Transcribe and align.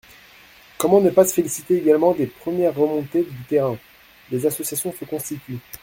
Comment 0.79 0.99
ne 0.99 1.11
pas 1.11 1.25
se 1.25 1.33
féliciter 1.35 1.77
également 1.77 2.15
des 2.15 2.25
premières 2.25 2.73
remontées 2.75 3.21
du 3.21 3.43
terrain? 3.47 3.77
Des 4.31 4.47
associations 4.47 4.91
se 4.91 5.05
constituent. 5.05 5.59